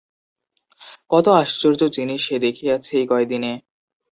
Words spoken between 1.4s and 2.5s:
আশ্চর্য জিনিস সে